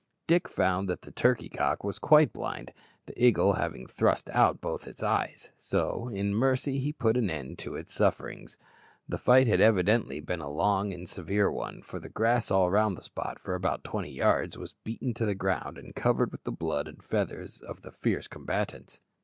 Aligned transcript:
Dick 0.25 0.47
found 0.47 0.89
that 0.89 1.03
the 1.03 1.11
turkey 1.11 1.47
cock 1.47 1.83
was 1.83 1.99
quite 1.99 2.33
blind, 2.33 2.73
the 3.05 3.23
eagle 3.23 3.53
having 3.53 3.85
thrust 3.85 4.31
out 4.31 4.59
both 4.59 4.87
its 4.87 5.03
eyes, 5.03 5.51
so, 5.59 6.07
in 6.11 6.33
mercy, 6.33 6.79
he 6.79 6.91
put 6.91 7.15
an 7.15 7.29
end 7.29 7.59
to 7.59 7.75
its 7.75 7.93
sufferings. 7.93 8.57
The 9.07 9.19
fight 9.19 9.45
had 9.45 9.61
evidently 9.61 10.19
been 10.19 10.41
a 10.41 10.49
long 10.49 10.91
and 10.91 11.07
severe 11.07 11.51
one, 11.51 11.83
for 11.83 11.99
the 11.99 12.09
grass 12.09 12.49
all 12.49 12.71
round 12.71 12.97
the 12.97 13.03
spot, 13.03 13.37
for 13.37 13.53
about 13.53 13.83
twenty 13.83 14.09
yards, 14.11 14.57
was 14.57 14.73
beaten 14.83 15.13
to 15.13 15.25
the 15.27 15.35
ground, 15.35 15.77
and 15.77 15.93
covered 15.93 16.31
with 16.31 16.45
the 16.45 16.51
blood 16.51 16.87
and 16.87 17.03
feathers 17.03 17.61
of 17.61 17.83
the 17.83 17.91
fierce 17.91 18.27
combatants. 18.27 19.01